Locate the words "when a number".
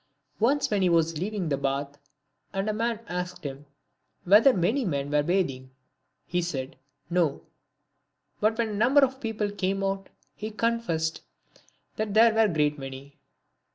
8.57-9.01